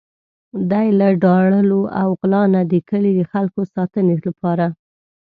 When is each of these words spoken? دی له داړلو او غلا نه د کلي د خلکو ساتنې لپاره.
دی 0.71 0.87
له 0.99 1.07
داړلو 1.25 1.81
او 2.01 2.07
غلا 2.19 2.43
نه 2.53 2.61
د 2.71 2.73
کلي 2.89 3.11
د 3.15 3.21
خلکو 3.31 3.61
ساتنې 3.73 4.15
لپاره. 4.27 4.65